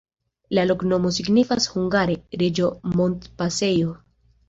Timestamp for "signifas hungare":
1.19-2.19